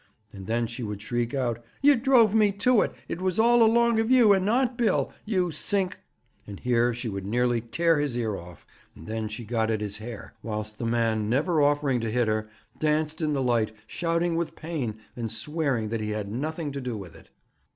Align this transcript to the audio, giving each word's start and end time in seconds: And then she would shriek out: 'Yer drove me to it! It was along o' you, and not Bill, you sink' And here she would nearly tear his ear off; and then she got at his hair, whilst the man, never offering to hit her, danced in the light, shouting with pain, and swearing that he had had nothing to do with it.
And 0.33 0.47
then 0.47 0.65
she 0.65 0.81
would 0.81 0.99
shriek 0.99 1.35
out: 1.35 1.63
'Yer 1.83 1.93
drove 1.95 2.33
me 2.33 2.51
to 2.53 2.81
it! 2.81 2.91
It 3.07 3.21
was 3.21 3.37
along 3.37 3.99
o' 3.99 4.03
you, 4.03 4.33
and 4.33 4.43
not 4.43 4.75
Bill, 4.75 5.11
you 5.25 5.51
sink' 5.51 5.99
And 6.47 6.59
here 6.59 6.91
she 6.91 7.07
would 7.07 7.23
nearly 7.27 7.61
tear 7.61 7.99
his 7.99 8.17
ear 8.17 8.35
off; 8.35 8.65
and 8.95 9.05
then 9.05 9.27
she 9.27 9.45
got 9.45 9.69
at 9.69 9.79
his 9.79 9.99
hair, 9.99 10.33
whilst 10.41 10.79
the 10.79 10.87
man, 10.87 11.29
never 11.29 11.61
offering 11.61 11.99
to 11.99 12.09
hit 12.09 12.27
her, 12.27 12.49
danced 12.79 13.21
in 13.21 13.33
the 13.33 13.43
light, 13.43 13.73
shouting 13.85 14.35
with 14.35 14.55
pain, 14.55 14.95
and 15.15 15.31
swearing 15.31 15.89
that 15.89 16.01
he 16.01 16.09
had 16.09 16.25
had 16.25 16.31
nothing 16.31 16.71
to 16.71 16.81
do 16.81 16.97
with 16.97 17.13
it. 17.15 17.29